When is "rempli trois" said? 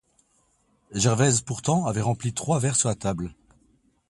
2.01-2.57